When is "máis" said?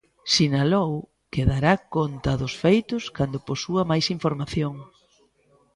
3.91-4.05